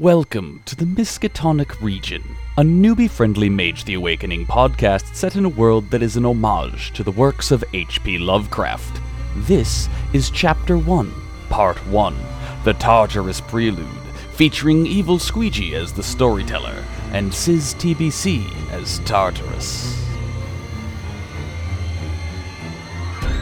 [0.00, 2.24] Welcome to the Miskatonic region,
[2.58, 6.92] a newbie friendly Mage the Awakening podcast set in a world that is an homage
[6.94, 8.18] to the works of H.P.
[8.18, 9.00] Lovecraft.
[9.36, 11.14] This is Chapter 1,
[11.48, 12.16] Part 1
[12.64, 13.86] The Tartarus Prelude,
[14.32, 19.96] featuring Evil Squeegee as the storyteller and Sis TBC as Tartarus.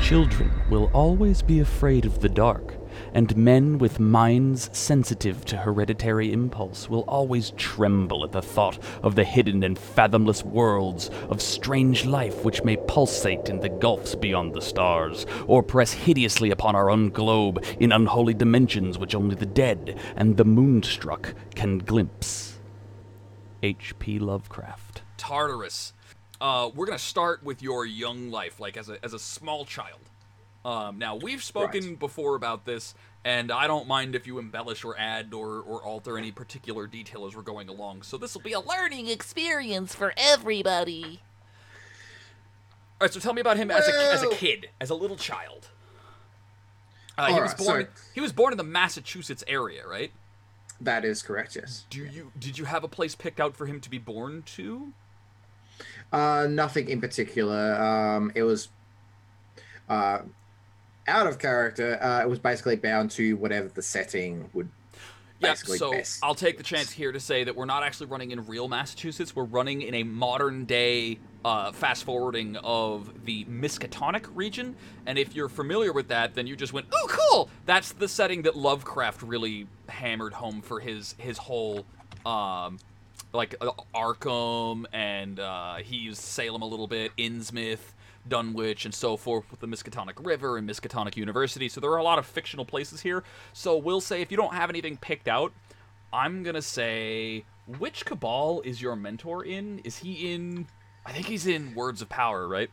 [0.02, 2.74] Children will always be afraid of the dark,
[3.14, 9.14] and men with minds sensitive to hereditary impulse will always tremble at the thought of
[9.14, 14.54] the hidden and fathomless worlds of strange life which may pulsate in the gulfs beyond
[14.54, 19.46] the stars, or press hideously upon our own globe in unholy dimensions which only the
[19.46, 22.58] dead and the moonstruck can glimpse.
[23.62, 24.18] H.P.
[24.18, 25.02] Lovecraft.
[25.16, 25.92] Tartarus.
[26.40, 30.00] Uh, we're gonna start with your young life, like as a as a small child.
[30.64, 31.98] Um, now we've spoken Right.
[31.98, 32.94] before about this,
[33.24, 37.26] and I don't mind if you embellish or add or, or alter any particular detail
[37.26, 38.02] as we're going along.
[38.02, 39.08] So this will be a learning.
[39.08, 41.20] experience for everybody.
[43.00, 45.16] All right, so tell me about him as a as a kid, as a little
[45.16, 45.70] child.
[47.18, 47.88] Uh, he was born.
[47.94, 50.12] so- He was born in the Massachusetts area, right?
[50.80, 51.86] That is correct, yes.
[51.90, 54.92] Do you did you have a place picked out for him to be born to?
[56.12, 57.74] Uh, nothing in particular.
[57.74, 58.68] Um, it was
[59.88, 60.20] uh,
[61.08, 62.02] out of character.
[62.02, 64.68] Uh, it was basically bound to whatever the setting would
[65.40, 66.20] Yeah, so best.
[66.22, 69.34] I'll take the chance here to say that we're not actually running in real Massachusetts.
[69.34, 74.76] We're running in a modern day uh, fast forwarding of the Miskatonic region.
[75.06, 78.42] And if you're familiar with that, then you just went, "Oh, cool!" That's the setting
[78.42, 81.84] that Lovecraft really hammered home for his his whole.
[82.24, 82.78] Um,
[83.32, 87.80] like uh, Arkham, and uh, he used Salem a little bit, Innsmouth,
[88.28, 91.68] Dunwich, and so forth with the Miskatonic River and Miskatonic University.
[91.68, 93.24] So there are a lot of fictional places here.
[93.52, 95.52] So we'll say if you don't have anything picked out,
[96.12, 99.80] I'm gonna say which Cabal is your mentor in?
[99.80, 100.66] Is he in?
[101.04, 102.70] I think he's in Words of Power, right?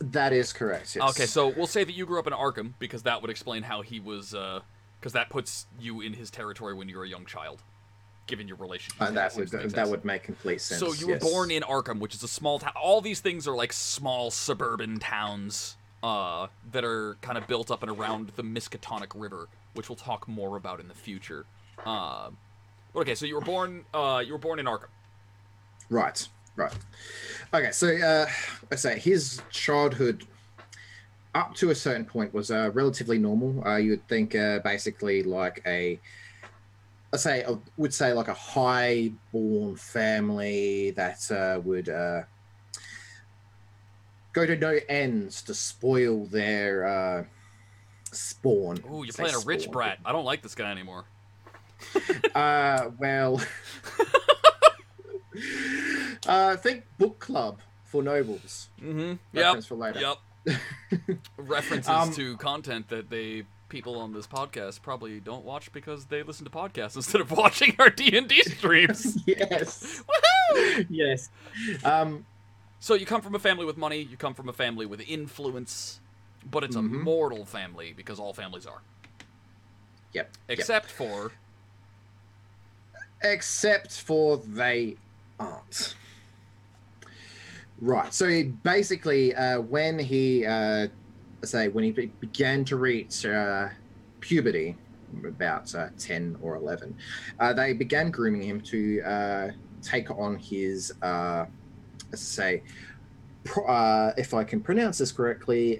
[0.00, 1.10] That is correct, yes.
[1.10, 3.82] Okay, so we'll say that you grew up in Arkham because that would explain how
[3.82, 4.60] he was, uh,
[4.98, 7.62] because that puts you in his territory when you were a young child,
[8.32, 8.98] given your relationship.
[8.98, 10.80] Uh, that would make that would make complete sense.
[10.80, 11.22] So you were yes.
[11.22, 12.72] born in Arkham, which is a small town.
[12.82, 17.82] All these things are like small suburban towns uh, that are kind of built up
[17.82, 21.44] and around the Miskatonic River, which we'll talk more about in the future.
[21.84, 22.30] Uh,
[22.96, 23.84] okay, so you were born.
[23.92, 24.88] Uh, you were born in Arkham.
[25.90, 26.26] Right,
[26.56, 26.72] right.
[27.52, 28.26] Okay, so uh,
[28.70, 30.26] I say his childhood
[31.34, 33.62] up to a certain point was uh, relatively normal.
[33.66, 36.00] Uh, you would think uh, basically like a,
[37.12, 42.22] I say, I would say like a high-born family that uh, would uh,
[44.32, 47.24] go to no ends to spoil their uh,
[48.12, 48.78] spawn.
[48.88, 49.72] Oh, you're playing a rich spawn.
[49.72, 49.98] brat.
[50.04, 51.04] I don't like this guy anymore.
[52.34, 53.38] Uh, well,
[56.26, 58.68] uh, think book club for nobles.
[58.80, 59.14] Mm-hmm.
[59.38, 60.00] Reference for later.
[60.00, 60.58] Yep.
[61.36, 66.22] References Um, to content that they people on this podcast probably don't watch because they
[66.22, 69.18] listen to podcasts instead of watching our D and D streams.
[69.26, 70.04] yes.
[70.54, 70.86] Woohoo!
[70.90, 71.30] yes.
[71.82, 72.24] Um,
[72.78, 73.98] So you come from a family with money.
[74.02, 76.00] You come from a family with influence,
[76.50, 77.02] but it's a Mhm.
[77.02, 78.82] mortal family because all families are,
[80.12, 80.30] yep.
[80.48, 80.58] yep.
[80.58, 81.32] except for
[83.24, 84.96] Except for they
[85.38, 85.94] aren't.
[87.80, 88.12] Right.
[88.12, 90.88] So he basically, uh, when he, uh,
[91.44, 93.68] say, when he began to reach uh,
[94.20, 94.76] puberty,
[95.26, 96.96] about uh, 10 or 11,
[97.38, 99.50] uh, they began grooming him to uh,
[99.82, 101.44] take on his, uh,
[102.14, 102.62] say,
[103.44, 105.78] pro- uh, if I can pronounce this correctly,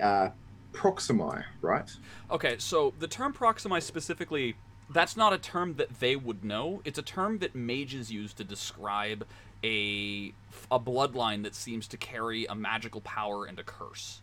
[0.72, 1.90] Proximi, right?
[2.30, 4.54] Okay, so the term Proximi specifically,
[4.90, 6.82] that's not a term that they would know.
[6.84, 9.26] It's a term that mages use to describe
[9.64, 10.32] a
[10.70, 14.22] a bloodline that seems to carry a magical power and a curse.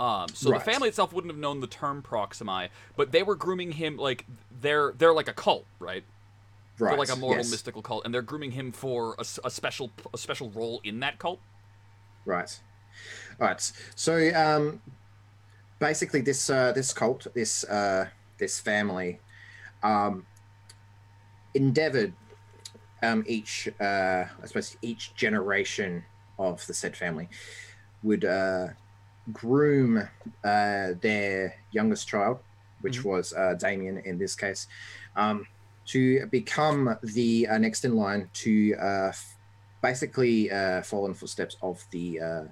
[0.00, 0.58] Um, so Right.
[0.58, 4.24] the family itself wouldn't have known the term Proximi, but they were grooming him like
[4.50, 6.04] they're they're like a cult, right?
[6.78, 6.88] Right.
[6.90, 7.50] They're like a mortal yes.
[7.50, 11.18] mystical cult, and they're grooming him for a, a special a special role in that
[11.18, 11.40] cult.
[12.24, 12.58] Right.
[13.38, 13.72] All right.
[13.94, 14.80] So um,
[15.78, 18.08] basically, this uh, this cult, this uh,
[18.38, 19.20] this family,
[19.82, 20.24] um,
[21.52, 22.14] endeavored
[23.02, 26.04] um, each uh, I suppose each generation
[26.38, 27.28] of the said family
[28.02, 28.68] would uh,
[29.32, 29.98] groom
[30.44, 32.38] uh, their youngest child,
[32.80, 33.04] which Mhm.
[33.04, 34.66] was uh, Damien in this case,
[35.16, 35.46] um,
[35.86, 39.38] to become the uh, next in line to uh, f-
[39.82, 42.44] basically uh, follow in footsteps of the uh,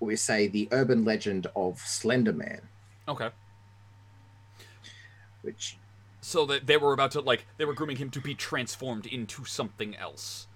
[0.00, 2.68] we say the urban legend of Slender Man,
[3.08, 3.30] Okay.
[5.42, 5.78] which
[6.22, 9.44] So that they were about to like they were grooming him to be transformed into
[9.44, 10.46] something else.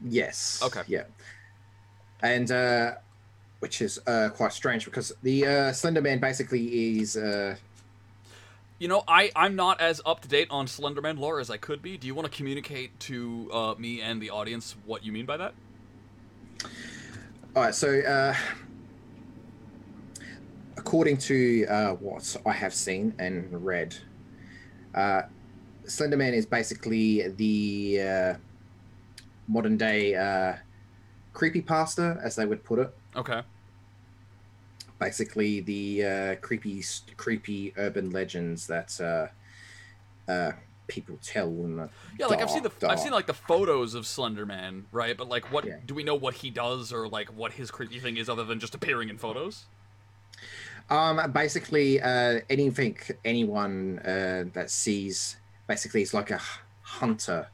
[0.00, 0.60] Yes.
[0.62, 0.82] Okay.
[0.86, 1.04] Yeah.
[2.22, 2.94] And uh,
[3.62, 7.54] which is uh, quite strange because the uh, Slender Man basically is uh,
[8.80, 11.80] You know, I I'm not as up to date on Slenderman lore as I could
[11.80, 11.96] be.
[11.96, 15.36] Do you want to communicate to uh, me and the audience what you mean by
[15.36, 15.54] that?
[17.54, 18.34] All right, so uh,
[20.76, 23.94] according to uh, what I have seen and read,
[24.96, 25.22] uh,
[25.84, 28.34] Slenderman is basically the uh,
[29.46, 30.56] modern day uh,
[31.32, 32.92] creepypasta, as they would put it.
[33.14, 33.42] Okay.
[35.02, 36.84] Basically, the uh, creepy,
[37.16, 40.52] creepy urban legends that uh, uh,
[40.88, 41.88] people tell in the
[42.18, 45.16] Yeah, like I've seen the dark, I've seen like the photos of Slenderman, right?
[45.16, 45.76] But like, what Yeah.
[45.86, 48.60] do we know what he does or like what his creepy thing is other than
[48.60, 49.64] just appearing in photos?
[50.90, 56.40] Um, basically, uh, anything, anyone uh, that sees, basically, it's like a
[56.82, 57.48] hunter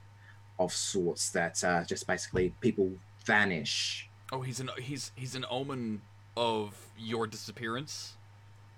[0.58, 2.90] of sorts that uh, just basically people
[3.24, 4.08] vanish.
[4.32, 6.02] Oh, he's an he's he's an omen
[6.38, 8.14] of your disappearance.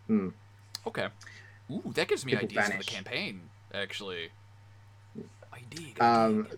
[0.07, 0.31] Hmm.
[0.87, 1.09] Okay.
[1.71, 2.87] Ooh, that gives me People ideas vanish.
[2.87, 3.43] for the campaign.
[3.73, 4.31] Actually.
[5.53, 6.01] I dig.
[6.01, 6.49] Um,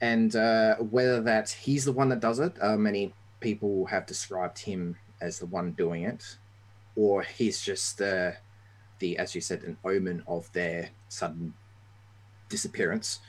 [0.00, 4.58] and uh, whether that he's the one that does it, uh, many people have described
[4.58, 6.36] him as the one doing it,
[6.94, 8.36] or he's just the,
[8.98, 11.54] the as you said, an omen of their sudden
[12.48, 13.20] disappearance.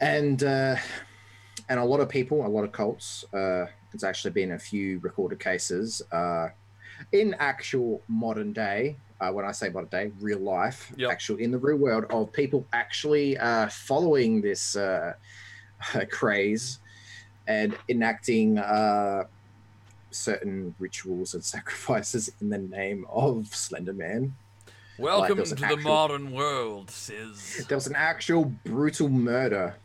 [0.00, 0.76] And uh,
[1.68, 3.24] and a lot of people, a lot of cults.
[3.32, 6.48] Uh, there's actually been a few recorded cases uh,
[7.12, 8.96] in actual modern day.
[9.20, 11.10] Uh, when I say modern day, real life, Yep.
[11.10, 15.14] actual in the real world of people actually uh, following this uh,
[16.10, 16.78] craze
[17.48, 19.24] and enacting uh,
[20.10, 24.34] certain rituals and sacrifices in the name of Slender Man.
[24.98, 27.66] Welcome there's to an the modern world, Sis.
[27.68, 29.76] There was an actual brutal murder.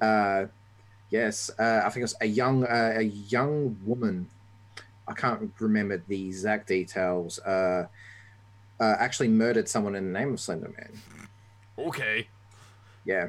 [0.00, 0.46] Uh,
[1.14, 4.28] yes, uh, I think it was a young uh, a young woman.
[5.06, 7.38] I can't remember the exact details.
[7.38, 7.86] Uh,
[8.80, 11.28] uh, actually murdered someone in the name of Slender Man.
[11.78, 12.26] Okay.
[13.04, 13.28] Yeah.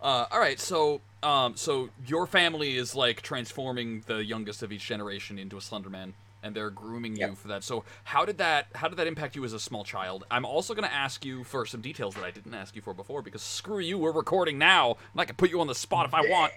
[0.00, 0.60] Uh, all right.
[0.60, 5.60] So, um, so your family is like transforming the youngest of each generation into a
[5.60, 6.12] Slenderman,
[6.42, 7.64] and they're grooming you for that.
[7.64, 8.66] So, how did that?
[8.74, 10.24] How did that impact you as a small child?
[10.30, 12.92] I'm also going to ask you for some details that I didn't ask you for
[12.92, 16.04] before, because screw you, we're recording now, and I can put you on the spot
[16.04, 16.52] if I want.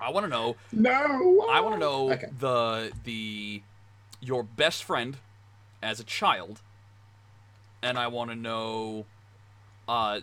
[0.00, 0.56] I want to know.
[0.72, 1.46] No.
[1.50, 2.28] I want to know Okay.
[2.38, 3.62] the the
[4.20, 5.16] your best friend
[5.82, 6.60] as a child,
[7.82, 9.06] and I want to know,
[9.88, 10.20] uh,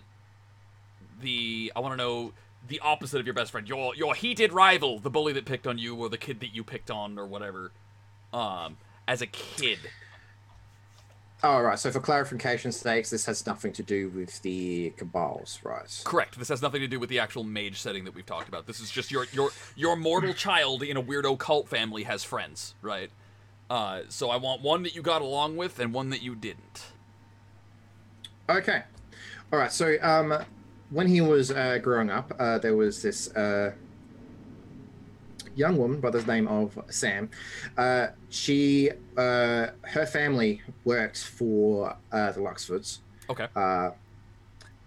[1.21, 2.33] the I want to know
[2.67, 5.77] the opposite of your best friend, your your heated rival, the bully that picked on
[5.77, 7.71] you, or the kid that you picked on, or whatever.
[8.33, 8.77] Um,
[9.07, 9.79] as a kid.
[11.43, 11.77] All right.
[11.77, 16.01] So for clarification sakes, this has nothing to do with the cabals, right?
[16.03, 16.37] Correct.
[16.39, 18.65] This has nothing to do with the actual mage setting that we've talked about.
[18.65, 22.73] This is just your your your mortal child in a weirdo cult family has friends,
[22.81, 23.11] right?
[23.69, 26.85] Uh, so I want one that you got along with and one that you didn't.
[28.49, 28.83] Okay.
[29.51, 29.71] All right.
[29.71, 30.43] So, um,
[30.89, 33.73] when he was uh, growing up, uh, there was this uh,
[35.57, 37.29] young woman by the name of Sam.
[37.77, 42.99] Uh, she, uh, her family worked for uh, the Luxfords,
[43.29, 43.47] Okay.
[43.55, 43.89] uh,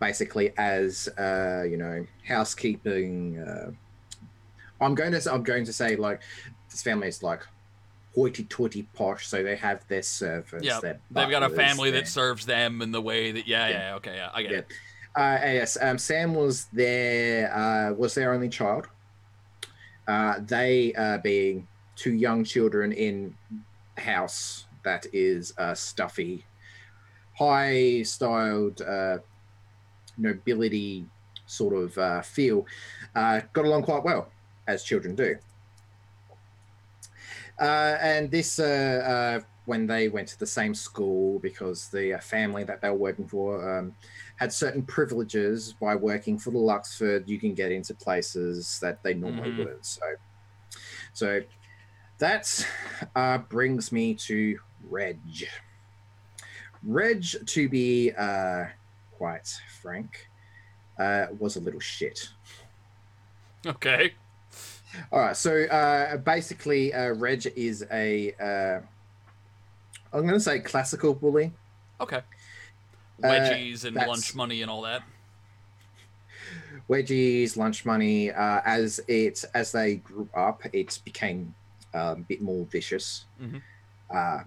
[0.00, 3.38] basically as uh, you know housekeeping.
[3.38, 3.70] Uh,
[4.80, 6.22] I'm going to I'm going to say like
[6.70, 7.42] this family is like
[8.14, 10.64] hoity-toity posh, so they have their servants.
[10.66, 13.78] Yeah, they've got a family their- that serves them in the way that yeah, Yeah.
[13.78, 14.58] yeah, okay, yeah, I get Yeah.
[14.58, 14.66] it.
[15.16, 18.86] Uh, yes, um, Sam was their uh, was their only child.
[20.10, 23.32] Uh, they uh, being two young children in
[23.96, 26.44] house that is uh, stuffy,
[27.38, 29.18] high styled uh,
[30.18, 31.06] nobility
[31.46, 32.66] sort of uh, feel,
[33.14, 34.32] got along quite well
[34.66, 35.36] as children do.
[37.60, 42.96] And this, when they went to the same school, because the family that they were
[42.96, 43.94] working for um,
[44.40, 49.12] had certain privileges by working for the Luxford, you can get into places that they
[49.12, 49.58] normally Mhm.
[49.58, 49.84] wouldn't.
[49.84, 50.00] So,
[51.12, 51.42] so
[52.18, 52.66] that
[53.14, 55.46] uh, brings me to Reg.
[56.82, 58.64] Reg, to be uh,
[59.10, 59.46] quite
[59.82, 60.30] frank,
[60.98, 62.18] uh, was a little shit.
[63.66, 64.14] Okay.
[65.12, 68.80] All right, so uh, basically, uh, Reg is a, uh,
[70.14, 71.52] I'm going to say classical bully.
[72.00, 72.22] Okay.
[73.22, 75.02] Uh, Wedgies and lunch money and all that.
[76.88, 78.30] wedgies, lunch money.
[78.30, 81.54] Uh, as it as they grew up, it became
[81.94, 83.26] um, a bit more vicious.
[83.40, 83.62] Mhm.
[84.10, 84.40] Uh,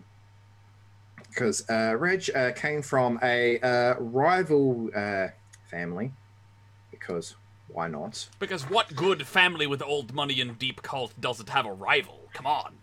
[1.29, 5.29] because uh, Reg uh, came from a uh, rival uh,
[5.69, 6.11] family.
[6.91, 7.35] Because
[7.69, 8.29] why not?
[8.39, 12.29] Because what good family with old money and deep cult doesn't have a rival?
[12.33, 12.75] Come on.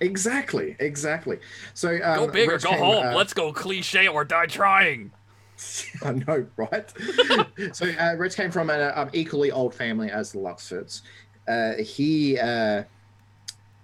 [0.00, 1.38] Exactly, exactly.
[1.74, 3.06] So um, Go big or go came, home.
[3.06, 5.12] uh, Let's go cliche or die trying.
[6.04, 6.92] I know, right?
[7.72, 11.02] so uh, Reg came from an um, equally old family as the Luxfords.
[11.48, 12.82] Uh, he, uh,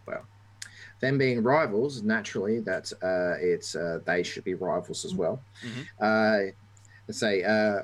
[0.07, 0.25] well,
[1.01, 5.41] them being rivals, naturally, that uh, it's uh, they should be rivals as well.
[5.65, 5.87] Mhm.
[6.01, 6.53] Uh,
[7.09, 7.83] let's say uh,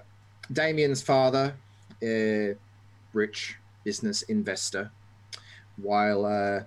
[0.53, 1.55] Damien's father,
[2.03, 2.55] uh,
[3.13, 4.91] rich business investor,
[5.77, 6.67] while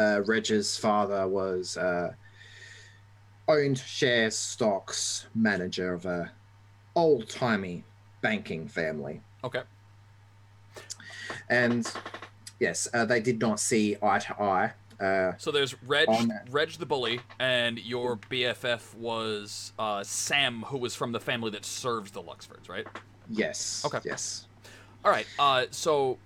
[0.00, 1.76] uh, Reg's father was.
[1.76, 2.12] Uh,
[3.48, 6.30] owned shares, stocks, manager of a
[6.94, 7.82] old timey
[8.20, 9.20] banking family.
[9.42, 9.62] Okay.
[11.48, 11.90] And
[12.60, 14.72] yes, uh, they did not see eye to eye.
[15.00, 16.08] Uh, So there's Reg,
[16.50, 21.64] Reg the bully, and your BFF was uh, Sam, who was from the family that
[21.64, 22.86] serves the Luxfords, right?
[23.30, 23.82] yes.
[23.84, 23.98] Okay.
[24.04, 24.46] Yes.
[25.04, 25.26] All right.
[25.38, 26.18] Uh, so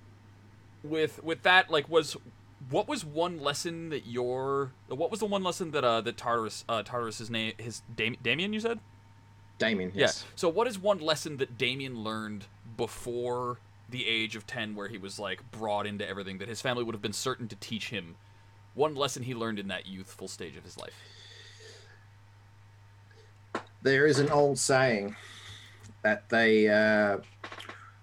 [0.82, 2.16] with with that, like, was
[2.70, 6.64] what was one lesson that your what was the one lesson that uh that Tartarus
[6.68, 8.80] uh Tartarus's name his Dam- Damien you said
[9.58, 9.92] Damien.
[9.94, 10.24] Yes.
[10.24, 14.88] yeah so what is one lesson that Damien learned before the age of ten where
[14.88, 17.90] he was like brought into everything that his family would have been certain to teach
[17.90, 18.16] him
[18.74, 20.94] one lesson he learned in that youthful stage of his life
[23.82, 25.14] There is an old saying
[26.02, 27.18] that they uh,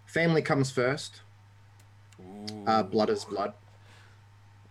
[0.06, 1.22] family comes first.
[2.68, 3.54] Uh, blood is blood.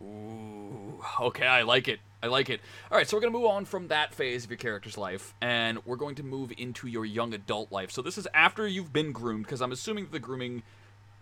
[0.03, 2.01] Ooh, okay, I like it.
[2.23, 2.61] I like it.
[2.91, 5.35] All right, so we're going to move on from that phase of your character's life,
[5.41, 7.91] and we're going to move into your young adult life.
[7.91, 10.63] So this is after you've been groomed, because I'm assuming the grooming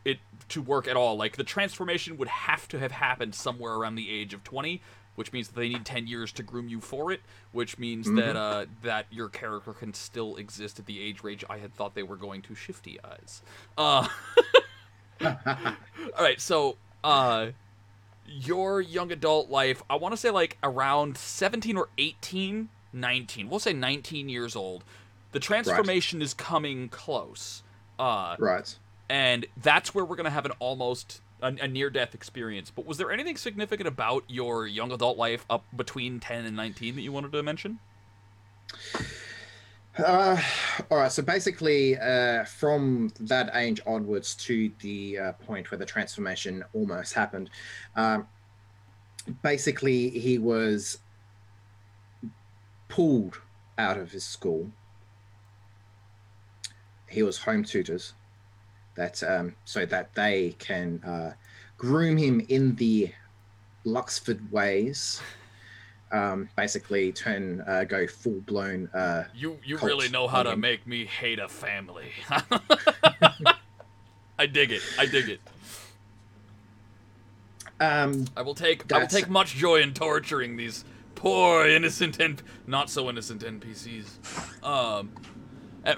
[0.04, 0.18] it
[0.48, 4.10] to work at all, like the transformation would have to have happened somewhere around the
[4.10, 4.80] age of 20,
[5.14, 7.20] which means that they need 10 years to groom you for it,
[7.52, 11.58] which means that uh, that your character can still exist at the age range I
[11.58, 13.42] had thought they were going to shifty eyes.
[13.76, 14.08] Uh,
[15.24, 15.34] all
[16.20, 17.48] right, so uh,
[18.28, 23.48] your young adult life, I want to say like around 17 or 18, 19.
[23.48, 24.84] We'll say 19 years old.
[25.32, 27.62] The transformation is coming close.
[27.98, 28.76] Uh, Right.
[29.10, 32.70] and that's where we're going to have an almost a, a near death experience.
[32.70, 36.94] But was there anything significant about your young adult life up between 10 and 19
[36.96, 37.78] that you wanted to mention?
[39.98, 40.40] Uh,
[40.90, 41.10] all right.
[41.10, 47.14] So basically, uh, from that age onwards to the uh, point where the transformation almost
[47.14, 47.50] happened,
[47.96, 48.28] um,
[49.42, 50.98] basically he was
[52.88, 53.40] pulled
[53.76, 54.70] out of his school.
[57.08, 58.14] He was home tutors,
[58.94, 61.32] that um, so that they can uh,
[61.76, 63.12] groom him in the
[63.84, 65.20] Luxford ways.
[66.10, 68.88] Um, basically, turn uh, go full blown.
[68.94, 70.60] Uh, You you really know how to owning.
[70.60, 72.10] make me hate a family.
[74.38, 74.82] I dig it.
[74.98, 75.40] I dig it.
[77.80, 80.84] um, I will take I will take much joy in torturing these
[81.14, 84.08] poor innocent and not so innocent NPCs.
[84.64, 85.12] Um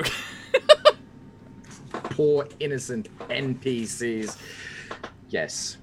[1.93, 4.37] poor innocent NPCs.
[5.29, 5.77] Yes.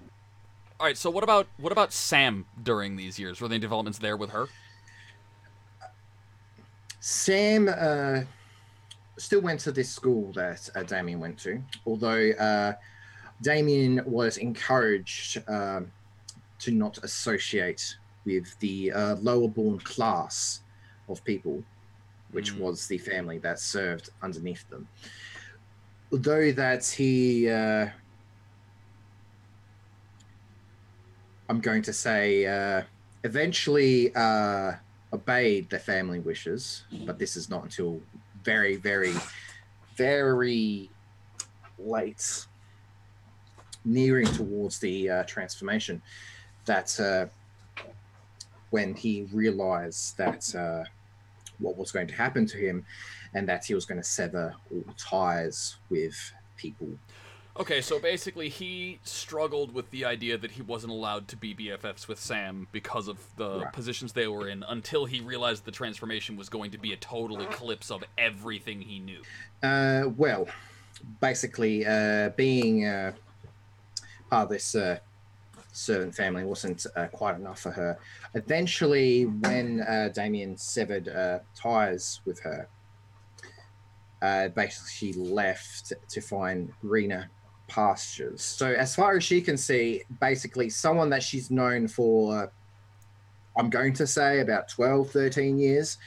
[0.79, 3.41] All right, so what about what about Sam during these years?
[3.41, 4.47] Were there any developments there with her?
[6.99, 8.21] Sam uh,
[9.17, 12.73] still went to this school that uh, Damien went to, although uh,
[13.41, 15.91] Damien was encouraged um,
[16.59, 20.61] to not associate with the uh, lower born class
[21.09, 21.63] of people,
[22.31, 22.59] which Mm.
[22.59, 24.87] was the family that served underneath them.
[26.11, 27.87] Although that he, uh,
[31.49, 32.83] I'm going to say, uh,
[33.23, 34.73] eventually uh,
[35.13, 38.01] obeyed the family wishes, but this is not until
[38.43, 39.13] very, very,
[39.95, 40.89] very
[41.79, 42.45] late,
[43.85, 46.01] nearing towards the uh, transformation,
[46.65, 47.25] that uh,
[48.71, 50.83] when he realized that uh,
[51.59, 52.85] what was going to happen to him
[53.33, 56.89] and that he was going to sever all ties with people.
[57.59, 62.07] Okay, so basically he struggled with the idea that he wasn't allowed to be BFFs
[62.07, 63.73] with Sam because of the Right.
[63.73, 67.41] positions they were in until he realized the transformation was going to be a total
[67.41, 69.21] eclipse of everything he knew.
[69.63, 70.47] Uh, well,
[71.19, 73.13] basically, uh, being uh,
[74.29, 74.99] part of this uh,
[75.71, 77.97] servant family wasn't uh, quite enough for her.
[78.35, 82.67] Eventually, when uh, Damien severed uh, ties with her,
[84.21, 87.31] uh, basically she left to find greener
[87.67, 88.41] pastures.
[88.41, 92.51] So, as far as she can see, basically, someone that she's known for
[93.57, 95.97] I'm going to say about 12, 13 years.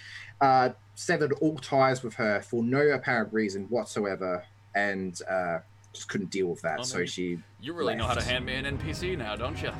[0.40, 5.58] Uh, severed all ties with her for no apparent reason whatsoever, and uh,
[5.92, 6.78] just couldn't deal with that.
[6.78, 7.38] Well, so then she.
[7.60, 9.72] You really know how to hand me an NPC now, don't you?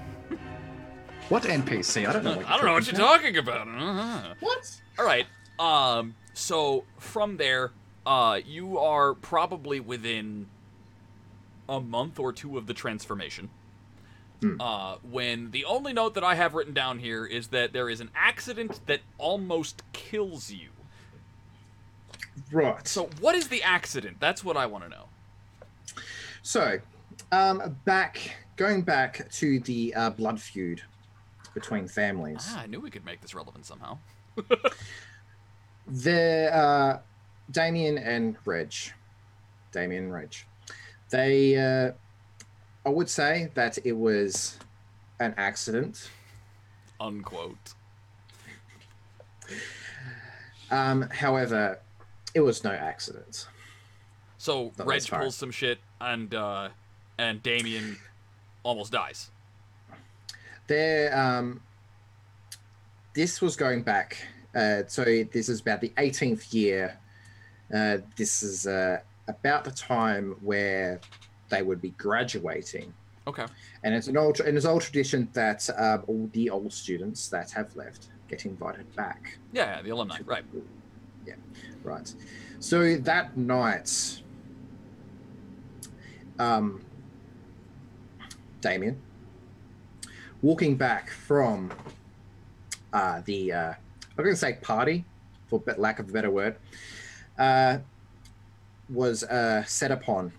[1.29, 2.09] What NPC?
[2.09, 2.37] I don't know.
[2.37, 3.69] What I don't know what you're talking about.
[3.69, 4.35] Uh-huh.
[4.41, 4.81] What?
[4.99, 5.27] All right.
[5.59, 6.15] Um.
[6.35, 7.73] So from there,
[8.05, 10.47] uh, you are probably within
[11.71, 13.49] a month or two of the transformation.
[14.41, 14.61] Hmm.
[14.61, 18.01] Uh, when the only note that I have written down here is that there is
[18.01, 20.69] an accident that almost kills you.
[22.53, 22.87] Right.
[22.87, 24.17] So what is the accident?
[24.21, 25.05] That's what I want to know.
[26.43, 26.79] So,
[27.33, 30.83] um, back going back to the uh, blood feud
[31.55, 32.47] between families.
[32.51, 33.99] Ah, I knew we could make this relevant somehow.
[35.91, 36.99] The uh,
[37.51, 38.73] Damien and Reg,
[39.73, 40.35] Damien and Reg,
[41.11, 41.93] they, uh,
[42.87, 44.59] I would say that it was
[45.19, 46.11] an accident.
[46.99, 47.75] Unquote.
[50.71, 51.81] Um, however,
[52.35, 53.47] it was no accident.
[54.39, 56.71] So No, Reg pulls some shit, and uh,
[57.19, 57.99] and Damien
[58.63, 59.31] almost dies.
[60.67, 61.61] There, um,
[63.15, 64.17] this was going back.
[64.55, 66.99] Uh, so this is about the 18th year.
[67.73, 71.01] Uh, this is uh, about the time where
[71.49, 72.93] they would be graduating.
[73.27, 73.47] Okay.
[73.85, 77.51] And it's an old and it's old tradition that uh, all the old students that
[77.53, 79.39] have left get invited back.
[79.53, 80.19] Yeah, yeah, the alumni.
[80.25, 80.45] Right.
[81.27, 81.35] Yeah,
[81.83, 82.13] right.
[82.61, 84.23] So that night,
[86.39, 86.83] um,
[88.61, 89.01] Damien,
[90.43, 91.71] walking back from
[92.93, 93.73] uh, the, uh,
[94.17, 95.05] I'm going to say party,
[95.49, 96.57] for lack of a better word,
[97.39, 97.79] uh,
[98.93, 100.33] was uh, set upon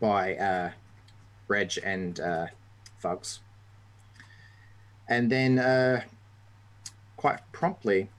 [0.00, 0.70] by uh,
[1.48, 2.46] Reg and uh,
[2.98, 3.40] Fugs.
[5.08, 6.02] And then uh,
[7.16, 8.10] quite promptly,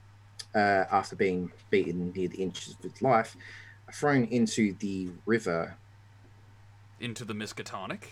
[0.54, 3.36] uh, after being beaten near the inches of his life,
[3.92, 5.76] thrown into the river.
[7.00, 8.04] Into the Miskatonic.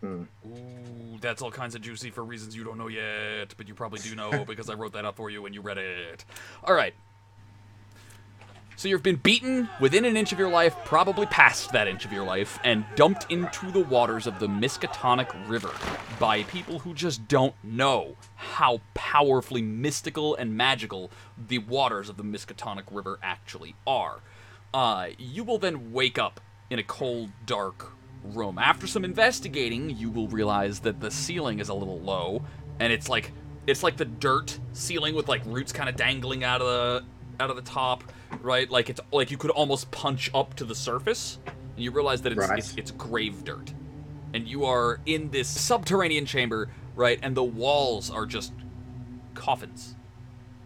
[0.00, 0.22] Hmm.
[0.46, 3.98] Ooh, that's all kinds of juicy for reasons you don't know yet, but you probably
[3.98, 6.24] do know because I wrote that up for you when you read it.
[6.62, 6.94] All right.
[8.78, 12.12] So you've been beaten within an inch of your life, probably past that inch of
[12.12, 15.72] your life, and dumped into the waters of the Miskatonic River
[16.20, 21.10] by people who just don't know how powerfully mystical and magical
[21.48, 24.20] the waters of the Miskatonic River actually are.
[24.72, 28.60] Uh, you will then wake up in a cold, dark room.
[28.60, 32.44] After some investigating, you will realize that the ceiling is a little low,
[32.78, 33.32] and it's like
[33.66, 37.04] it's like the dirt ceiling with like roots kind of dangling out of the
[37.40, 38.04] out of the top,
[38.40, 38.70] right?
[38.70, 42.32] Like it's like you could almost punch up to the surface, and you realize that
[42.32, 42.58] it's Right.
[42.58, 43.72] it's, it's grave dirt,
[44.34, 47.18] and you are in this subterranean chamber, right?
[47.22, 48.52] And the walls are just
[49.34, 49.94] coffins.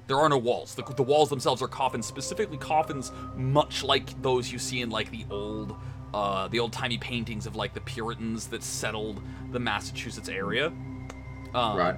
[0.08, 0.74] There are no walls.
[0.74, 5.11] The, the walls themselves are coffins, specifically coffins much like those you see in like
[5.11, 5.76] the old,
[6.12, 10.72] uh, the old timey paintings of like the Puritans that settled the Massachusetts area.
[11.54, 11.96] Um, right.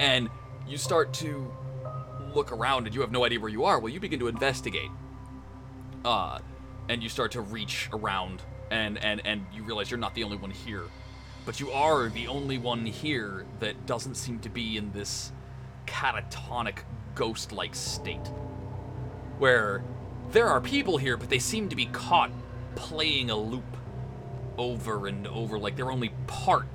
[0.00, 0.28] and
[0.66, 1.50] you start to
[2.36, 4.90] look around and you have no idea where you are well you begin to investigate
[6.04, 6.38] uh
[6.88, 10.36] and you start to reach around and and and you realize you're not the only
[10.36, 10.84] one here
[11.44, 15.32] but you are the only one here that doesn't seem to be in this
[15.86, 16.78] catatonic
[17.14, 18.28] ghost-like state
[19.38, 19.82] where
[20.30, 22.30] there are people here but they seem to be caught
[22.74, 23.76] playing a loop
[24.58, 26.66] over and over like they're only part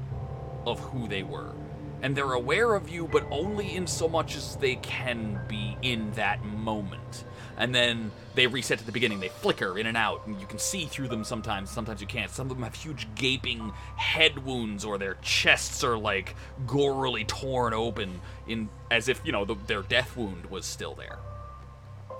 [0.66, 1.54] of who they were.
[2.02, 6.12] And they're aware of you, but only in so much as they can be in
[6.12, 7.26] that moment.
[7.58, 9.20] And then they reset at the beginning.
[9.20, 11.70] They flicker in and out, and you can see through them sometimes.
[11.70, 12.32] Sometimes you can't.
[12.32, 16.36] Some of them have huge gaping head wounds, or their chests are like
[16.66, 21.20] gorily torn open, in as if you know the, their death wound was still there.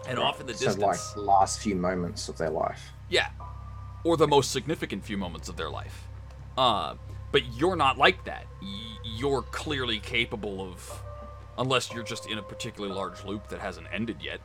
[0.08, 2.92] And off in the so distance, like last few moments of their life.
[3.10, 3.30] yeah.
[4.04, 6.08] Or the most significant few moments of their life.
[6.58, 6.96] Uh,
[7.32, 8.46] but you're not like that.
[9.04, 11.04] You're clearly capable of,
[11.58, 14.42] unless you're just in a particularly large loop that hasn't ended yet.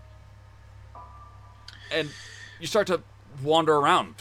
[1.92, 2.11] And
[2.61, 3.03] you start to
[3.42, 4.14] wander around.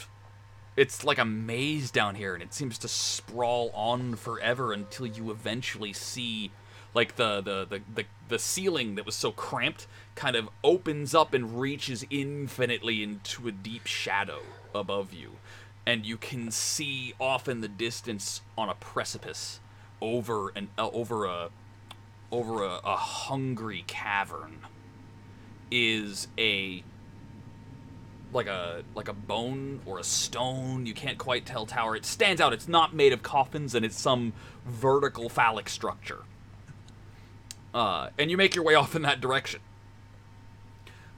[0.76, 5.30] It's like a maze down here, and it seems to sprawl on forever until you
[5.30, 6.50] eventually see,
[6.92, 11.32] like the the the the, the ceiling that was so cramped kind of opens up
[11.32, 14.42] and reaches infinitely into a deep shadow
[14.74, 15.36] above you,
[15.86, 19.60] and you can see off in the distance on a precipice,
[20.02, 21.50] over and uh, over a
[22.32, 24.60] over a, a hungry cavern,
[25.70, 26.84] is a
[28.32, 30.86] like a like a bone or a stone.
[30.86, 31.96] You can't quite tell tower.
[31.96, 32.52] It stands out.
[32.52, 34.34] It's not made of coffins, and it's some
[34.66, 36.24] vertical phallic structure.
[37.74, 39.60] uh, and you make your way off in that direction.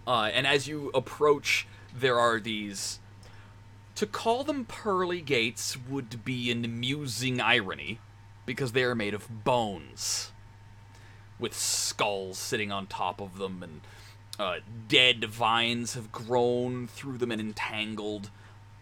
[0.07, 3.01] Uh, and as you approach, there are these.
[3.99, 7.99] To call them pearly gates would be an amusing irony,
[8.47, 10.31] because they are made of bones,
[11.41, 13.81] with skulls sitting on top of them, and
[14.39, 18.31] uh, dead vines have grown through them and entangled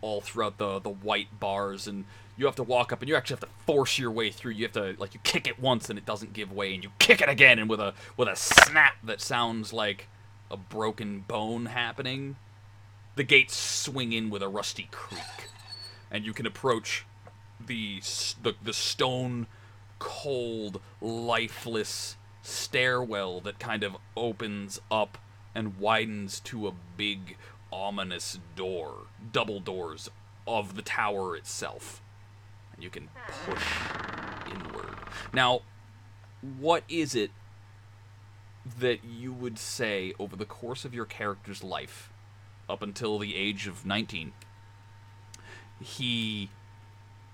[0.03, 2.05] all throughout the the white bars and
[2.37, 4.53] you have to walk up and you actually have to force your way through.
[4.53, 6.91] You have to like you kick it once and it doesn't give way and you
[6.99, 10.09] kick it again and with a with a snap that sounds like
[10.51, 12.37] a broken bone happening
[13.17, 15.49] the gates swing in with a rusty creak
[16.11, 17.05] and you can approach
[17.65, 18.01] the
[18.43, 19.47] the, the stone
[19.99, 25.19] cold lifeless stairwell that kind of opens up
[25.55, 27.37] and widens to a big
[27.73, 30.11] ominous door double doors
[30.47, 32.01] of the tower itself.
[32.75, 33.09] And you can
[33.47, 33.65] push
[34.49, 34.97] inward.
[35.33, 35.63] Now
[36.59, 37.31] what is it
[38.79, 42.11] that you would say over the course of your character's life
[42.69, 44.33] up until the age of 19
[45.81, 46.51] he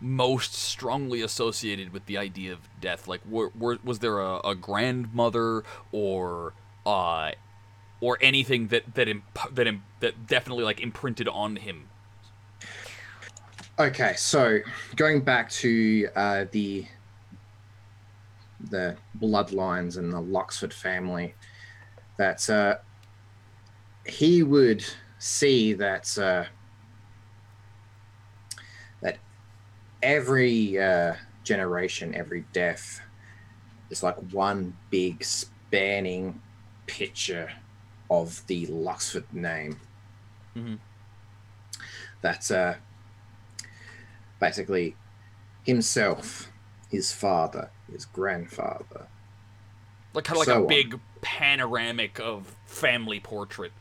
[0.01, 3.07] most strongly associated with the idea of death.
[3.07, 7.33] Like were, were, was there a, a grandmother or uh
[8.01, 11.89] or anything that that imp- that that definitely like imprinted on him?
[13.79, 14.59] Okay, so
[14.97, 16.85] going back to uh, the
[18.71, 21.35] the bloodlines and the Luxford family,
[22.17, 22.77] that uh,
[24.05, 24.85] he would
[25.23, 26.45] see that uh,
[29.01, 29.19] that
[30.03, 33.01] every uh, generation, every death
[33.91, 36.41] is like one big spanning
[36.87, 37.53] picture
[38.11, 39.81] of the Luxford name.
[40.57, 40.79] Mhm.
[42.23, 42.75] That uh,
[44.41, 44.97] basically
[45.65, 46.51] himself,
[46.91, 49.07] his father, his grandfather.
[50.15, 50.67] like kind of like So a on.
[50.67, 53.73] big panoramic of family portrait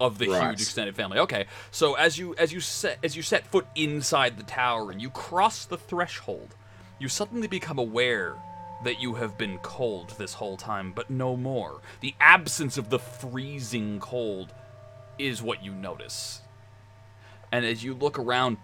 [0.00, 0.50] of the Right.
[0.50, 1.18] huge extended family.
[1.18, 5.02] Okay, so as you as you set as you set foot inside the tower and
[5.02, 6.54] you cross the threshold,
[6.98, 8.36] you suddenly become aware
[8.84, 11.80] that you have been cold this whole time, but no more.
[12.00, 14.52] The absence of the freezing cold
[15.18, 16.42] is what you notice.
[17.50, 18.58] And as you look around,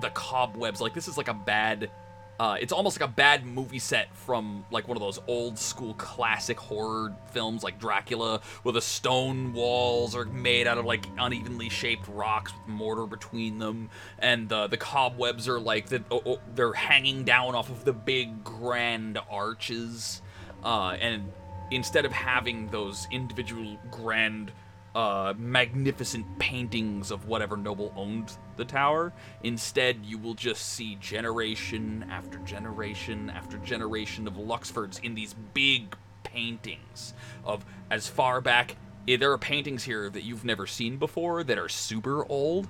[0.00, 1.90] the cobwebs like this is like a bad
[2.38, 5.94] uh, it's almost like a bad movie set from like one of those old school
[5.94, 11.68] classic horror films like Dracula, where the stone walls are made out of like unevenly
[11.68, 16.40] shaped rocks with mortar between them, and the the cobwebs are like the, oh, oh,
[16.54, 20.20] they're hanging down off of the big grand arches,
[20.62, 21.32] uh, and
[21.70, 24.52] instead of having those individual grand
[24.96, 29.12] uh, magnificent paintings of whatever noble owned the tower.
[29.42, 35.94] Instead, you will just see generation after generation after generation of Luxfords in these big
[36.24, 37.12] paintings
[37.44, 38.76] of as far back.
[39.06, 42.66] eh, There are paintings here that you've never seen before that are super old,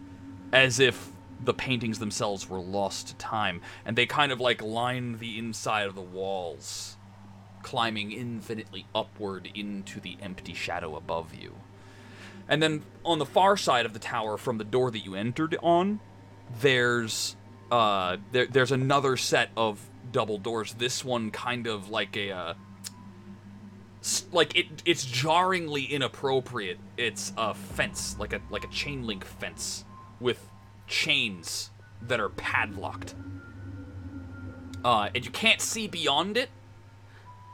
[0.52, 1.12] as if
[1.44, 5.86] the paintings themselves were lost to time, and they kind of like line the inside
[5.86, 6.96] of the walls,
[7.62, 11.54] climbing infinitely upward into the empty shadow above you.
[12.48, 15.56] And then on the far side of the tower, from the door that you entered
[15.62, 16.00] on,
[16.60, 17.36] there's
[17.70, 20.74] uh, there, there's another set of double doors.
[20.74, 22.54] This one kind of like a uh,
[24.32, 26.78] like it it's jarringly inappropriate.
[26.96, 29.84] It's a fence, like a like a chain link fence
[30.20, 30.48] with
[30.86, 31.70] chains
[32.02, 33.14] that are padlocked.
[34.84, 36.48] Uh, and you can't see beyond it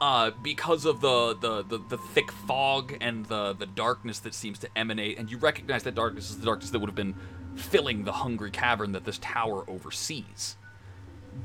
[0.03, 4.59] uh, because of the, the, the, the thick fog and the, the darkness that seems
[4.59, 7.15] to emanate, and you recognize that darkness is the darkness that would have been
[7.55, 10.57] filling the hungry cavern that this tower oversees.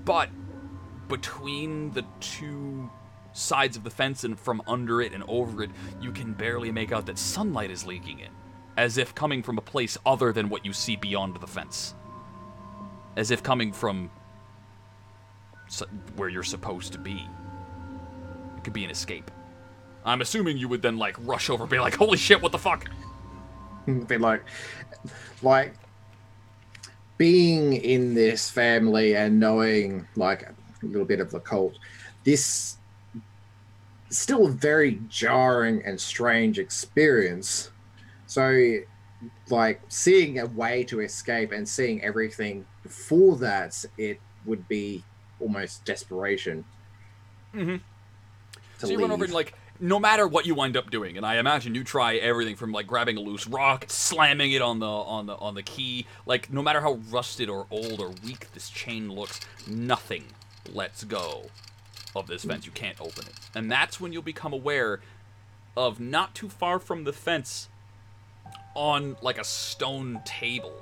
[0.05, 0.31] But
[1.07, 2.89] between the two
[3.31, 5.69] sides of the fence and from under it and over it,
[6.01, 8.31] you can barely make out that sunlight is leaking in,
[8.75, 11.93] as if coming from a place other than what you see beyond the fence.
[13.15, 14.09] As if coming from
[16.15, 17.27] where you're supposed to be
[18.67, 19.31] could be an escape.
[20.03, 22.57] I'm assuming you would then like rush over and be like, holy shit, what the
[22.57, 22.83] fuck?
[24.09, 24.43] be like
[25.41, 25.73] like
[27.17, 30.53] being in this family and knowing like a
[30.85, 31.79] little bit of the cult
[32.25, 32.75] this
[34.09, 37.71] still a very jarring and strange experience
[38.25, 38.79] so
[39.49, 45.01] like seeing a way to escape and seeing everything before that it would be
[45.39, 46.65] almost desperation
[47.53, 47.79] Mhm.
[48.77, 49.29] So you run over leave.
[49.29, 52.55] and like, no matter what you wind up doing, and I imagine you try everything
[52.55, 56.05] from like grabbing a loose rock, slamming it on the on the on the key,
[56.25, 60.25] like no matter how rusted or old or weak this chain looks, nothing
[60.73, 61.45] lets go
[62.15, 62.65] of this fence.
[62.65, 63.33] You can't open it.
[63.55, 65.01] And that's when you'll become aware
[65.75, 67.69] of not too far from the fence
[68.73, 70.73] on like a stone table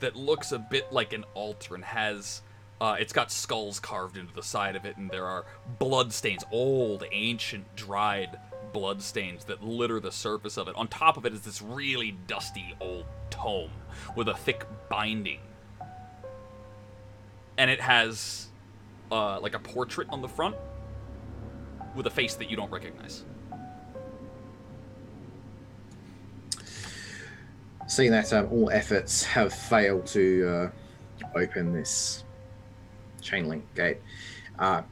[0.00, 2.42] that looks a bit like an altar and has
[2.80, 5.44] uh, it's got skulls carved into the side of it and there are
[5.78, 8.38] blood stains old ancient dried
[8.72, 10.76] blood stains that litter the surface of it.
[10.76, 13.70] On top of it is this really dusty old tome
[14.14, 15.40] with a thick binding.
[17.56, 18.48] And it has
[19.10, 20.54] uh, like a portrait on the front
[21.94, 23.24] with a face that you don't recognize.
[27.88, 30.70] Seeing that um, all efforts have failed to
[31.24, 32.22] uh, open this
[33.20, 33.98] chain link gate,
[34.58, 34.82] uh,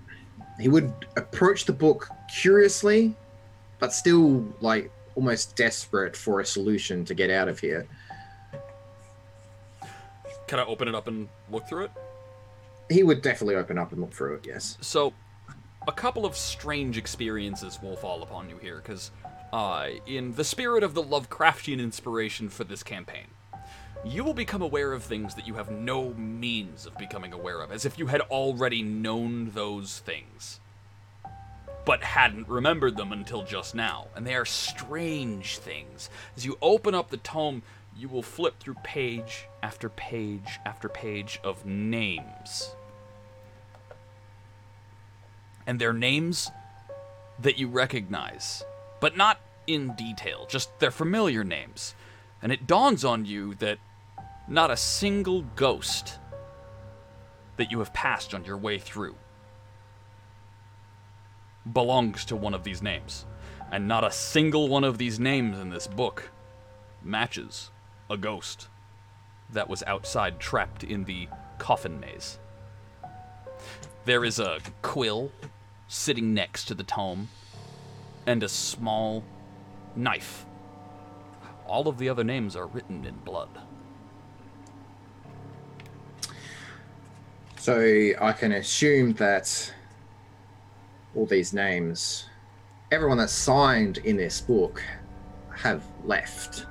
[0.60, 3.14] he would approach the book curiously,
[3.78, 7.86] but still like almost desperate for a solution to get out of here.
[10.46, 11.90] can i open it up and look through it
[12.88, 14.46] He would definitely open up and look through it.
[14.46, 14.78] Yes.
[14.80, 15.12] So,
[15.88, 19.10] a couple of strange experiences will fall upon you here, because,
[19.52, 23.26] uh, in the spirit of the Lovecraftian inspiration for this campaign,
[24.04, 27.72] you will become aware of things that you have no means of becoming aware of,
[27.72, 30.60] as if you had already known those things,
[31.84, 34.08] but hadn't remembered them until just now.
[34.14, 36.10] And they are strange things.
[36.36, 37.62] As you open up the tome,
[37.96, 42.74] you will flip through page after page after page of names
[45.66, 46.50] and their names
[47.40, 48.62] that you recognize,
[49.00, 51.94] but not in detail, just their familiar names.
[52.46, 53.80] And it dawns on you that
[54.46, 56.20] not a single ghost
[57.56, 59.16] that you have passed on your way through
[61.72, 63.26] belongs to one of these names.
[63.72, 66.30] And not a single one of these names in this book
[67.02, 67.72] matches
[68.08, 68.68] a ghost
[69.50, 71.26] that was outside trapped in the
[71.58, 72.38] coffin maze.
[74.04, 75.32] There is a quill
[75.88, 77.28] sitting next to the tome,
[78.24, 79.24] and a small
[79.96, 80.46] knife.
[81.66, 83.48] All of the other names are written in blood.
[87.58, 89.72] So I can assume that
[91.16, 92.26] all these names,
[92.92, 94.82] everyone that's signed in this book,
[95.56, 96.66] have left.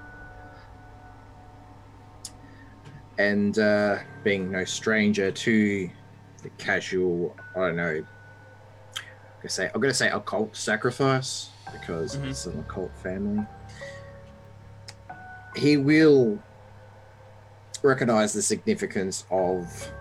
[3.18, 5.90] And uh, being no stranger to
[6.44, 8.06] the casual, I don't know,
[8.98, 9.06] I'm
[9.42, 12.30] gonna say I'm gonna say occult sacrifice because Mhm.
[12.30, 13.46] it's an occult family.
[15.56, 16.40] He will
[17.82, 19.92] recognize the significance of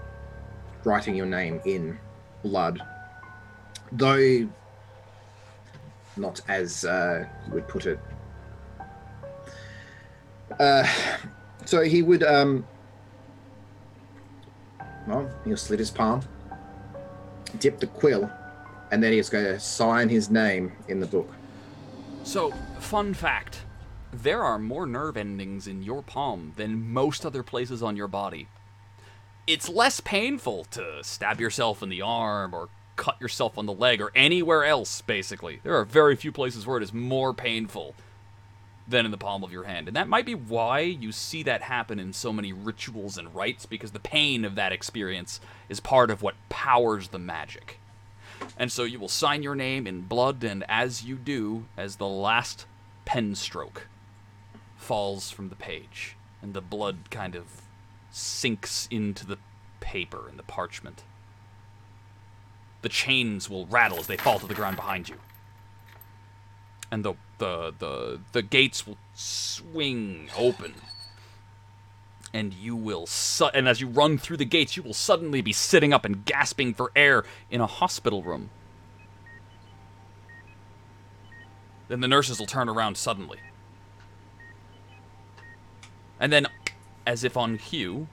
[0.85, 1.99] writing your name in
[2.43, 2.81] blood,
[3.93, 4.49] though
[6.17, 7.99] not as uh, you would put it.
[10.59, 10.87] Uh,
[11.65, 12.67] so he would, um,
[15.07, 16.23] well, he'll slit his palm,
[17.59, 18.31] dip the quill,
[18.91, 21.29] and then he's going to sign his name in the book.
[22.23, 23.61] So, fun fact
[24.15, 28.49] there are more nerve endings in your palm than most other places on your body.
[29.47, 34.01] It's less painful to stab yourself in the arm or cut yourself on the leg
[34.01, 35.61] or anywhere else, basically.
[35.63, 37.95] There are very few places where it is more painful
[38.87, 39.89] than in the palm of your hand.
[39.89, 43.67] And that might be why you see that happen in so many rituals and rites,
[43.67, 47.79] because the pain of that experience is part of what powers the magic.
[48.59, 52.07] And so you will sign your name in blood, and as you do, as the
[52.07, 52.67] last
[53.05, 53.89] pen stroke
[54.85, 57.63] falls from the page, and the blood kind of
[58.11, 59.39] sinks into the
[59.81, 61.03] paper and the parchment,
[62.83, 65.17] the chains will rattle as they fall to the ground behind you.
[66.91, 70.75] And the the the, the gates will swing open.
[72.35, 75.53] And you will su- and as you run through the gates, you will suddenly be
[75.53, 78.51] sitting up and gasping for air in a hospital room.
[81.89, 83.39] Then the nurses will turn around suddenly.
[86.25, 86.47] And then,
[87.07, 88.09] as if on cue,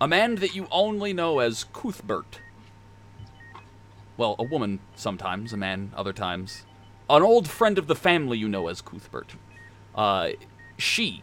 [0.00, 2.40] a man that you only know as Cuthbert.
[4.16, 6.64] Well, a woman sometimes, a man other times.
[7.10, 9.34] An old friend of the family you know as Cuthbert.
[9.94, 10.30] Uh,
[10.78, 11.22] she,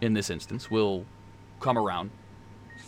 [0.00, 1.04] in this instance, will
[1.60, 2.10] come around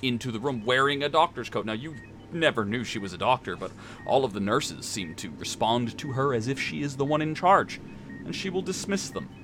[0.00, 1.66] into the room wearing a doctor's coat.
[1.66, 1.94] Now, you
[2.32, 3.72] never knew she was a doctor, but
[4.06, 7.20] all of the nurses seem to respond to her as if she is the one
[7.20, 7.82] in charge,
[8.24, 9.41] and she will dismiss them.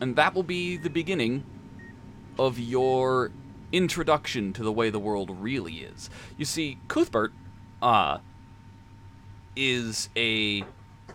[0.00, 1.44] And that will be the beginning
[2.38, 3.32] of your
[3.72, 6.08] introduction to the way the world really is.
[6.36, 7.32] You see, Cuthbert,
[7.82, 8.18] uh,
[9.56, 10.64] is a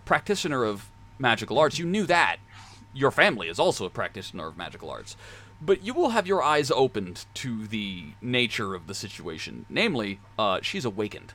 [0.06, 1.80] practitioner of magical arts.
[1.80, 2.38] You knew that.
[2.94, 5.16] Your family is also a practitioner of magical arts.
[5.62, 9.66] but you will have your eyes opened to the nature of the situation.
[9.70, 11.34] Namely, uh, she's awakened.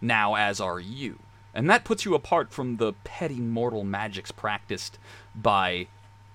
[0.00, 1.20] Now, as are you.
[1.54, 4.98] And that puts you apart from the petty mortal magics practiced
[5.34, 5.86] by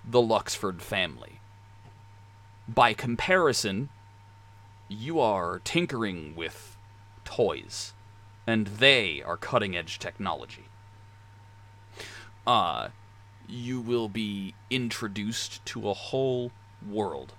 [0.10, 1.42] the Luxford family.
[2.68, 3.90] By comparison,
[4.88, 6.78] you are tinkering with
[7.26, 7.94] toys,
[8.46, 10.66] and they are cutting edge technology.
[12.46, 12.90] Uh,
[13.48, 16.52] you will be introduced to a whole
[16.90, 17.34] world.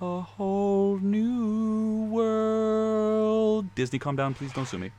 [0.00, 3.74] A whole new world.
[3.74, 4.90] Disney, calm down, please don't sue me.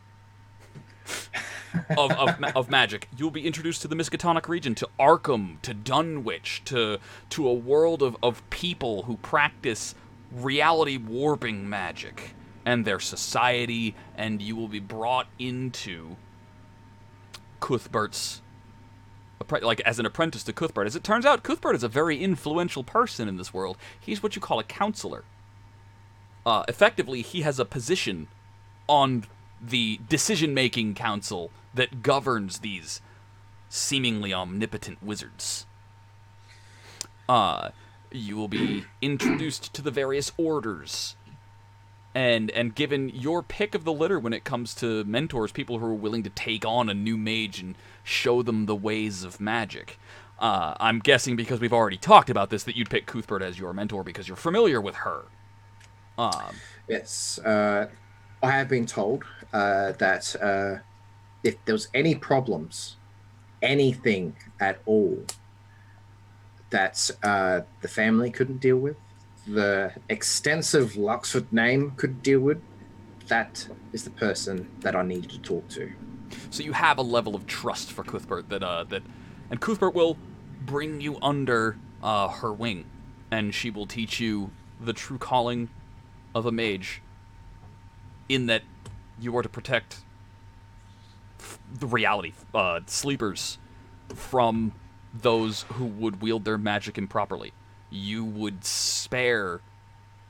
[1.98, 3.08] Of, of, of magic.
[3.18, 8.02] You'll be introduced to the Miskatonic region, to Arkham, to Dunwich, to to a world
[8.02, 9.96] of, of people who practice
[10.32, 12.34] reality warping magic
[12.66, 16.18] and their society, and you will be brought into
[17.60, 18.42] Cuthbert's
[19.62, 20.88] like as an apprentice to Cuthbert.
[20.88, 23.78] As it turns out, Cuthbert is a very influential person in this world.
[24.00, 25.24] He's what you call a counselor.
[26.46, 28.28] Uh, effectively, he has a position
[28.88, 29.26] on
[29.62, 33.02] the decision-making council that governs these
[33.70, 35.66] seemingly omnipotent wizards.
[37.28, 37.70] Uh,
[38.12, 41.16] you will be introduced to the various orders
[42.18, 45.86] and and given your pick of the litter when it comes to mentors, people who
[45.86, 50.00] are willing to take on a new mage and show them the ways of magic.
[50.40, 53.72] Uh, I'm guessing because we've already talked about this that you'd pick Cuthbert as your
[53.72, 55.26] mentor because you're familiar with her.
[56.18, 56.56] Um,
[56.88, 57.88] Yes, uh,
[58.42, 60.82] I have been told uh, that uh,
[61.44, 62.98] if there was any problems,
[63.62, 65.24] anything at all,
[66.70, 68.98] that uh, the family couldn't deal with,
[69.48, 72.62] the extensive Luxford name could deal with,
[73.28, 75.92] that is the person that I needed to talk to.
[76.50, 79.04] so you have a level of trust for Cuthbert that uh, that,
[79.50, 80.18] and Cuthbert will
[80.66, 82.86] bring you under uh, her wing,
[83.32, 85.70] and she will teach you the true calling
[86.36, 87.02] of a mage.
[88.30, 88.64] In that,
[89.20, 89.98] you are to protect
[91.40, 93.58] f- the reality uh, sleepers
[94.14, 94.74] from
[95.14, 97.54] those who would wield their magic improperly.
[97.90, 99.62] You would spare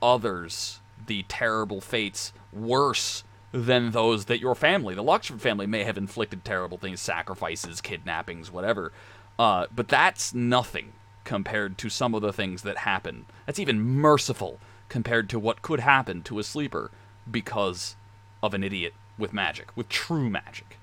[0.02, 5.98] others the terrible fates worse than those that your family, the Luxford family, may have
[5.98, 8.92] inflicted terrible things, sacrifices, kidnappings, whatever.
[9.40, 13.26] Uh, but that's nothing compared to some of the things that happen.
[13.46, 16.92] That's even merciful compared to what could happen to a sleeper
[17.30, 17.96] because
[18.42, 20.78] of an idiot with magic, with true magic.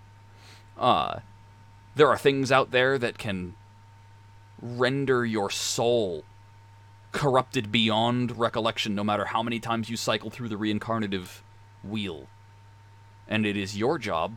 [0.79, 1.21] Uh,
[1.95, 3.55] there are things out there that can
[4.61, 6.25] render your soul
[7.13, 11.41] corrupted beyond recollection no matter how many times you cycle through the reincarnative
[11.85, 12.27] wheel.
[13.29, 14.37] And it is your job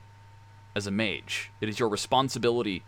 [0.75, 2.84] as a mage, it is your responsibility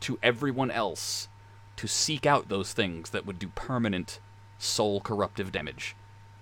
[0.00, 1.28] to everyone else
[1.76, 4.20] to seek out those things that would do permanent
[4.58, 5.96] soul corruptive damage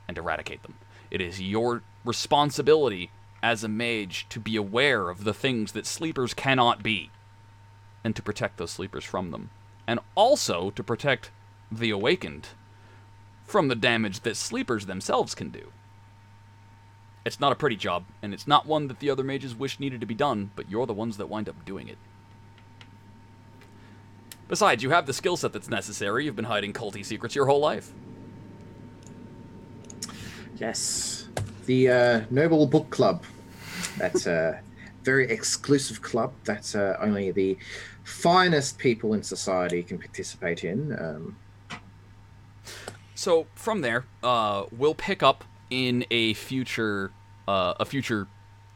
[0.09, 0.75] and eradicate them.
[1.11, 3.11] It is your responsibility
[3.43, 7.11] as a mage to be aware of the things that sleepers cannot be
[8.05, 9.51] and to protect those sleepers from them.
[9.87, 11.31] And also to protect
[11.71, 12.49] the awakened
[13.45, 15.73] from the damage that sleepers themselves can do.
[17.25, 20.01] It's not a pretty job, and it's not one that the other mages wish needed
[20.01, 21.99] to be done, but you're the ones that wind up doing it.
[24.49, 26.25] Besides, you have the skill set that's necessary.
[26.25, 27.93] You've been hiding culty secrets your whole life.
[30.57, 31.28] Yes,
[31.69, 33.23] the uh, Noble Book Club.
[33.99, 34.61] That's a
[35.05, 37.59] very exclusive club that uh, only the
[38.05, 40.97] finest people in society can participate in.
[40.99, 41.37] Um,
[43.15, 47.11] So from there, uh, we'll pick up in a future
[47.47, 48.29] uh, a future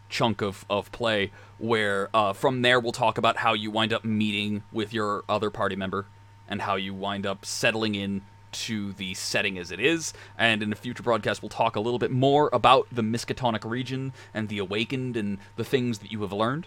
[0.09, 4.05] chunk of, of play where uh, from there we'll talk about how you wind up
[4.05, 6.07] meeting with your other party member
[6.49, 8.21] and how you wind up settling in
[8.53, 11.99] to the setting as it is and in a future broadcast we'll talk a little
[11.99, 16.33] bit more about the miskatonic region and the awakened and the things that you have
[16.33, 16.67] learned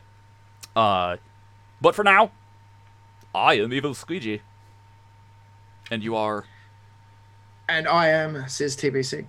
[0.75, 1.17] uh,
[1.79, 2.31] but for now
[3.33, 4.41] i am evil squeegee
[5.91, 6.45] and you are
[7.67, 9.19] and I am Says TBC.
[9.19, 9.27] And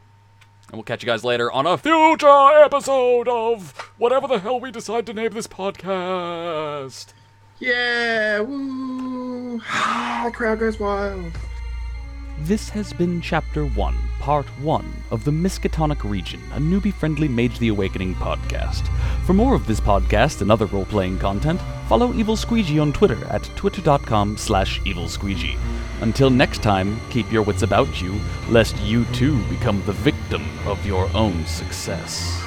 [0.72, 5.06] we'll catch you guys later on a future episode of whatever the hell we decide
[5.06, 7.12] to name this podcast.
[7.58, 9.58] Yeah, woo!
[10.24, 11.32] the crowd goes wild.
[12.40, 17.58] This has been Chapter 1, Part 1 of the Miskatonic Region, a newbie friendly Mage
[17.58, 18.86] the Awakening podcast.
[19.24, 21.58] For more of this podcast and other role playing content,
[21.88, 25.56] follow Evil Squeegee on Twitter at twitter.com slash evil squeegee.
[26.02, 28.20] Until next time, keep your wits about you,
[28.50, 32.38] lest you too become the victim of your own success.